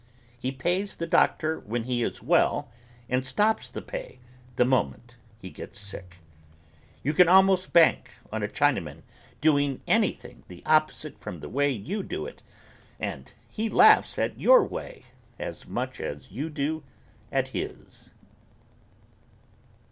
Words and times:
He 0.39 0.51
pays 0.51 0.95
the 0.95 1.05
doctor 1.05 1.59
when 1.59 1.83
he 1.83 2.01
is 2.01 2.23
well 2.23 2.71
and 3.07 3.23
stops 3.23 3.69
the 3.69 3.83
pay 3.83 4.17
the 4.55 4.65
moment 4.65 5.15
he 5.37 5.51
gets 5.51 5.79
sick. 5.79 6.15
You 7.03 7.13
can 7.13 7.27
almost 7.29 7.71
bank 7.71 8.09
on 8.31 8.41
a 8.41 8.47
Chinaman 8.47 9.03
doing 9.41 9.79
anything 9.85 10.43
the 10.47 10.63
opposite 10.65 11.19
from 11.19 11.39
the 11.39 11.49
way 11.49 11.69
you 11.69 12.01
do 12.01 12.25
it 12.25 12.41
and 12.99 13.31
he 13.47 13.69
laughs 13.69 14.17
at 14.17 14.39
your 14.39 14.65
way 14.65 15.03
as 15.37 15.67
much 15.67 15.99
as 16.01 16.31
you 16.31 16.49
do 16.49 16.83
at 17.31 17.49
his. 17.49 18.09